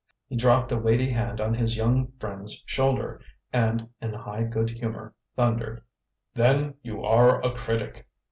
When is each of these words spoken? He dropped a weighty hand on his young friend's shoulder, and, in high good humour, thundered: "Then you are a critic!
He 0.27 0.35
dropped 0.35 0.71
a 0.71 0.79
weighty 0.79 1.09
hand 1.11 1.39
on 1.39 1.53
his 1.53 1.77
young 1.77 2.11
friend's 2.19 2.63
shoulder, 2.65 3.21
and, 3.53 3.87
in 4.01 4.15
high 4.15 4.45
good 4.45 4.71
humour, 4.71 5.13
thundered: 5.35 5.83
"Then 6.33 6.73
you 6.81 7.03
are 7.03 7.39
a 7.45 7.51
critic! 7.51 8.07